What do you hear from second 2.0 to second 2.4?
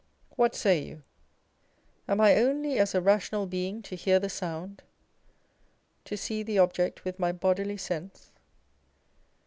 Am I